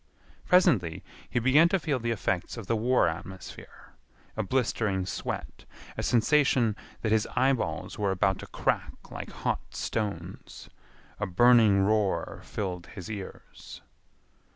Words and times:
Presently 0.47 1.03
he 1.29 1.37
began 1.37 1.69
to 1.69 1.77
feel 1.77 1.99
the 1.99 2.09
effects 2.09 2.57
of 2.57 2.65
the 2.65 2.75
war 2.75 3.07
atmosphere—a 3.07 4.41
blistering 4.41 5.05
sweat, 5.05 5.65
a 5.95 6.01
sensation 6.01 6.75
that 7.03 7.11
his 7.11 7.27
eyeballs 7.35 7.99
were 7.99 8.09
about 8.09 8.39
to 8.39 8.47
crack 8.47 9.11
like 9.11 9.29
hot 9.29 9.75
stones. 9.75 10.69
A 11.19 11.27
burning 11.27 11.81
roar 11.81 12.41
filled 12.43 12.87
his 12.87 13.11
ears. 13.11 13.81